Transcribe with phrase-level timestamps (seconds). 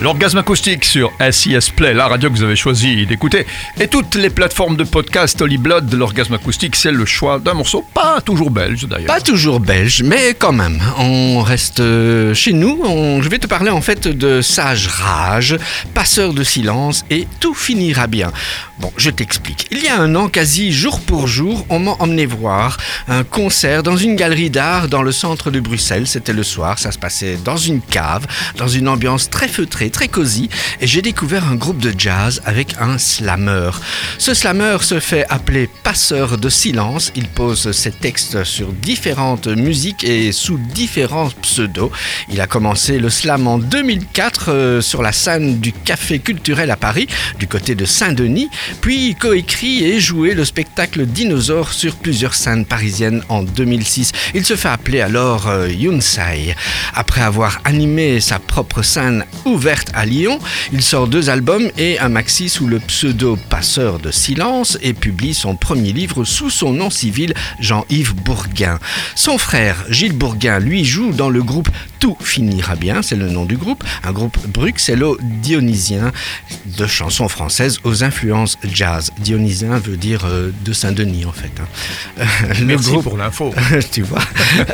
[0.00, 3.46] L'orgasme acoustique sur SIS Play, la radio que vous avez choisi d'écouter,
[3.78, 7.84] et toutes les plateformes de podcast Holy Blood, l'orgasme acoustique, c'est le choix d'un morceau
[7.94, 9.06] pas toujours belge d'ailleurs.
[9.06, 10.80] Pas toujours belge, mais quand même.
[10.98, 12.82] On reste euh, chez nous.
[13.22, 15.56] Je vais te parler en fait de Sage Rage,
[15.94, 18.32] Passeur de silence et Tout finira bien.
[18.80, 19.68] Bon, je t'explique.
[19.70, 23.84] Il y a un an, quasi jour pour jour, on m'a emmené voir un concert
[23.84, 26.08] dans une galerie d'art dans le centre de Bruxelles.
[26.08, 30.08] C'était le soir, ça se passait dans une cave, dans une ambiance très feutrée, très
[30.08, 30.48] cosy,
[30.80, 33.70] et j'ai découvert un groupe de jazz avec un slammer.
[34.18, 37.12] Ce slammer se fait appeler Passeur de silence.
[37.14, 41.90] Il pose ses textes sur différentes musiques et sous différents pseudos.
[42.28, 46.76] Il a commencé le slam en 2004 euh, sur la scène du Café culturel à
[46.76, 47.06] Paris,
[47.38, 48.48] du côté de Saint-Denis,
[48.80, 54.12] puis coécrit et joué le spectacle Dinosaure sur plusieurs scènes parisiennes en 2006.
[54.34, 56.54] Il se fait appeler alors euh, Yunsai.
[56.94, 60.38] Après avoir animé sa propre scène ouverte à Lyon,
[60.72, 65.34] il sort deux albums et un maxi sous le pseudo Passeur de silence et publie
[65.34, 68.78] son premier livre sous son nom civil Jean-Yves Bourguin.
[69.14, 71.68] Son frère Gilles Bourguin, lui, joue dans le groupe
[72.00, 76.12] Tout finira bien, c'est le nom du groupe, un groupe bruxello-dionysien
[76.78, 79.10] de chansons françaises aux influences jazz.
[79.20, 81.50] Dionysien veut dire euh, de Saint-Denis en fait.
[81.60, 81.66] hein.
[82.20, 82.24] Euh,
[82.60, 83.54] le Merci groupe pour l'info.
[83.92, 84.22] tu vois.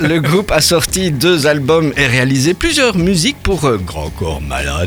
[0.00, 4.85] Le groupe a sorti deux albums et réalisé plusieurs musiques pour euh, Grand Corps Malade.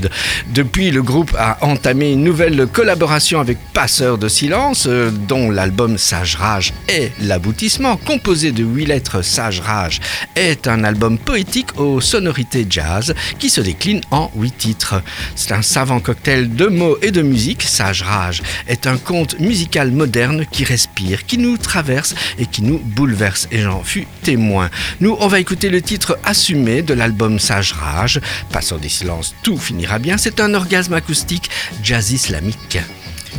[0.54, 5.98] Depuis, le groupe a entamé une nouvelle collaboration avec Passeur de Silence, euh, dont l'album
[5.98, 7.98] Sage Rage est l'aboutissement.
[7.98, 10.00] Composé de huit lettres, Sage Rage
[10.36, 15.02] est un album poétique aux sonorités jazz qui se décline en huit titres.
[15.36, 17.64] C'est un savant cocktail de mots et de musique.
[17.64, 22.80] Sage Rage est un conte musical moderne qui respire, qui nous traverse et qui nous
[22.80, 23.48] bouleverse.
[23.52, 24.70] Et j'en fus témoin.
[25.00, 28.22] Nous, on va écouter le titre assumé de l'album Sage Rage.
[28.52, 30.18] Passant des silences, tout finira bien.
[30.20, 31.50] C'est un orgasme acoustique
[31.82, 32.78] jazzy islamique.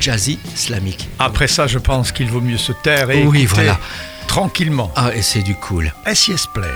[0.00, 1.08] Jazzy islamique.
[1.18, 3.78] Après ça, je pense qu'il vaut mieux se taire et Oui, voilà.
[4.26, 4.91] tranquillement.
[4.97, 5.92] Ah, et c'est du cool.
[6.12, 6.66] SIS Play,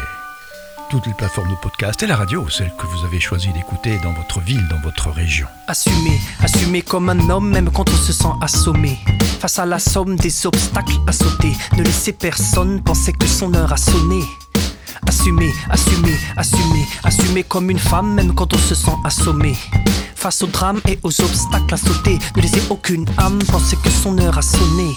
[0.91, 4.12] toutes les plateformes de podcast et la radio, celle que vous avez choisi d'écouter dans
[4.12, 5.47] votre ville, dans votre région.
[5.69, 8.99] Assumer, assumer comme un homme, même quand on se sent assommé.
[9.41, 13.72] Face à la somme des obstacles à sauter, ne laisser personne penser que son heure
[13.72, 14.20] a sonné.
[15.06, 19.56] Assumer, assumer, assumer, assumer comme une femme, même quand on se sent assommé.
[20.15, 24.19] Face aux drames et aux obstacles à sauter, ne laisser aucune âme penser que son
[24.19, 24.97] heure a sonné.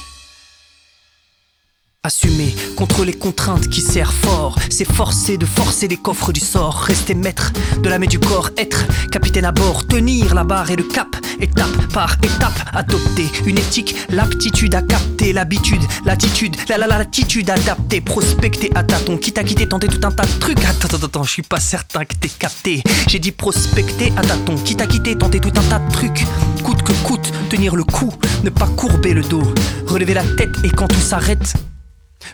[2.08, 7.14] Assumer contre les contraintes qui serrent fort, s'efforcer de forcer les coffres du sort, rester
[7.14, 7.52] maître
[7.84, 11.18] de l'âme et du corps, être capitaine à bord, tenir la barre et le cap,
[11.42, 17.50] étape par étape, adopter une éthique, l'aptitude à capter, l'habitude, l'attitude, la la la l'attitude
[17.50, 20.64] adaptée, prospecter à tâtons, quitte à quitter, tenter tout un tas de trucs.
[20.64, 22.84] Attends, attends, attends, je suis pas certain que t'es capté.
[23.10, 26.26] J'ai dit prospecter à tâtons, quitte à quitter, tenter tout un tas de trucs,
[26.64, 28.14] coûte que coûte, tenir le coup,
[28.46, 29.44] ne pas courber le dos,
[29.88, 31.54] relever la tête et quand tout s'arrête.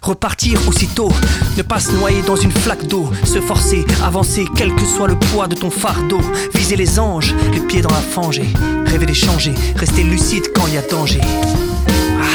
[0.01, 1.11] Repartir aussitôt,
[1.57, 5.17] ne pas se noyer dans une flaque d'eau, se forcer, avancer, quel que soit le
[5.17, 6.19] poids de ton fardeau,
[6.53, 8.53] viser les anges, les pieds dans la fange, et
[8.85, 11.21] rêver d'échanger, rester lucide quand il y a danger.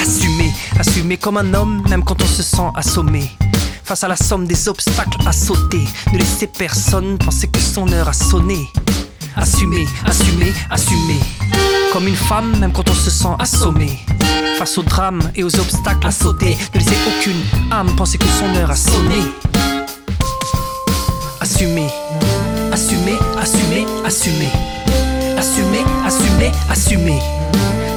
[0.02, 3.30] Assumer, assumer comme un homme, même quand on se sent assommé.
[3.84, 5.82] Face à la somme des obstacles à sauter,
[6.12, 8.68] ne laisser personne penser que son heure a sonné.
[9.36, 11.20] Assumer, assumer, assumer.
[11.92, 13.98] Comme une femme, même quand on se sent assommé.
[14.58, 18.52] Face aux drames et aux obstacles à sauter, ne laisser aucune âme penser que son
[18.56, 19.22] heure a sonné.
[21.40, 21.86] Assumer,
[22.72, 24.50] assumer, assumer, assumer.
[25.38, 27.20] Assumer, assumer, assumer.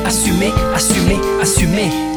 [0.06, 0.52] Assumer,
[1.42, 2.11] assumer.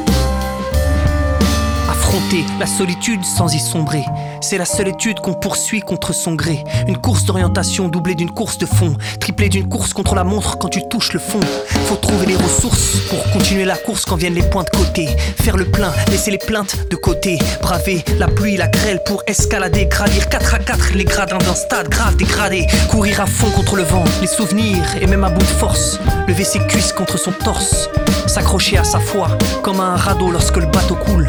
[2.61, 4.05] La solitude sans y sombrer.
[4.41, 6.63] C'est la seule étude qu'on poursuit contre son gré.
[6.87, 8.97] Une course d'orientation doublée d'une course de fond.
[9.19, 11.41] Triplée d'une course contre la montre quand tu touches le fond.
[11.87, 15.09] Faut trouver les ressources pour continuer la course quand viennent les points de côté.
[15.43, 17.37] Faire le plein, laisser les plaintes de côté.
[17.61, 19.87] Braver la pluie, la grêle pour escalader.
[19.87, 22.69] Gravir 4 à 4 les gradins d'un stade grave dégradé.
[22.89, 25.99] Courir à fond contre le vent, les souvenirs et même à bout de force.
[26.29, 27.89] Lever ses cuisses contre son torse.
[28.29, 31.29] S'accrocher à sa foi comme un radeau lorsque le bateau coule.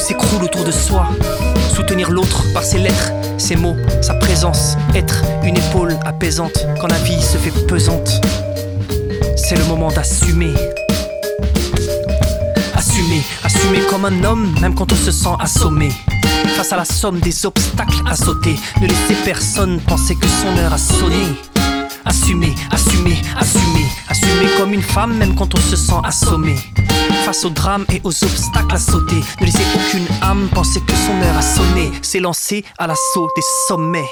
[0.00, 1.08] S'écroule autour de soi.
[1.74, 4.76] Soutenir l'autre par ses lettres, ses mots, sa présence.
[4.94, 8.20] Être une épaule apaisante quand la vie se fait pesante.
[9.36, 10.54] C'est le moment d'assumer.
[12.74, 15.90] Assumer, assumer comme un homme, même quand on se sent assommé.
[16.56, 20.72] Face à la somme des obstacles à sauter, ne laisser personne penser que son heure
[20.72, 21.26] a sonné.
[22.04, 26.56] Assumer, assumer, assumer, assumer comme une femme, même quand on se sent assommé.
[27.30, 31.12] Face aux drames et aux obstacles à sauter, ne laisser aucune âme penser que son
[31.22, 31.92] heure a sonné.
[32.02, 34.08] S'élancer à l'assaut des sommets.